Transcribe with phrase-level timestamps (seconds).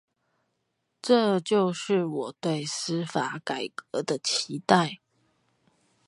[1.03, 4.99] 這就是我對司法改革的期待